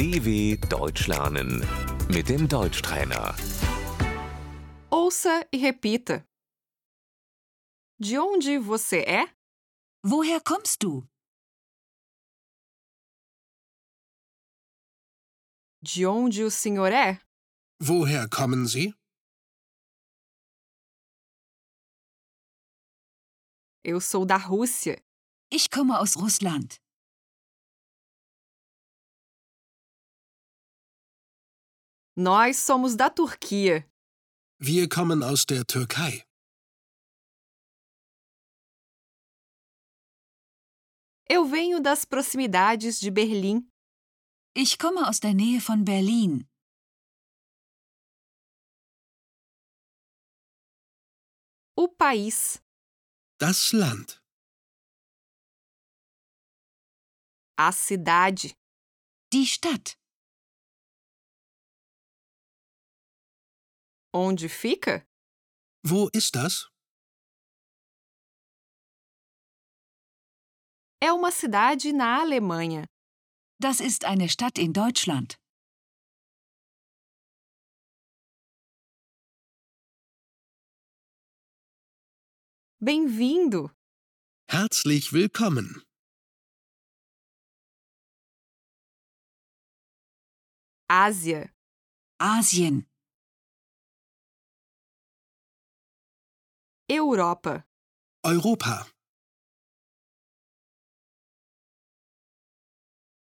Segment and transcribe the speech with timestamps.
[0.00, 1.60] DW Deutsch lernen
[2.08, 3.34] mit dem Deutschtrainer.
[4.90, 6.26] Ouça e repita.
[7.98, 9.26] De onde você é?
[10.02, 11.06] Woher kommst du?
[15.82, 17.20] De onde o senhor é?
[17.78, 18.94] Woher kommen Sie?
[23.84, 24.96] Eu sou da Rússia.
[25.52, 26.80] Ich komme aus Russland.
[32.16, 33.88] Nós somos da Turquia.
[34.58, 36.22] Wir kommen aus der Türkei.
[41.28, 43.70] Eu venho das proximidades de Berlim.
[44.54, 46.46] Ich komme aus der Nähe von Berlin.
[51.76, 52.62] O país,
[53.38, 54.20] Das Land.
[57.56, 58.54] a cidade,
[59.32, 59.99] Die Stadt.
[64.12, 65.06] Onde fica?
[65.84, 66.68] Wo ist das?
[71.02, 72.86] É uma cidade na Alemanha.
[73.58, 75.36] Das ist eine Stadt in Deutschland.
[82.82, 83.70] Bem-vindo!
[84.50, 85.82] Herzlich willkommen.
[90.88, 91.48] Ásia,
[92.18, 92.89] Asien.
[96.92, 97.64] Europa,
[98.24, 98.84] Europa.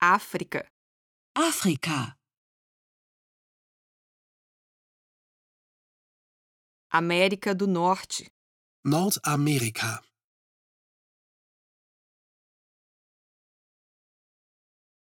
[0.00, 0.70] África,
[1.34, 2.16] Afrika.
[6.88, 8.30] América do Norte,
[8.84, 10.04] Nordamerika.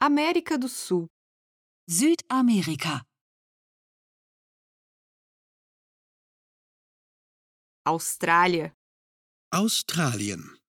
[0.00, 1.06] América do Sul,
[1.88, 3.09] Südamerika.
[7.90, 8.70] Austrália,
[9.52, 10.60] Australien.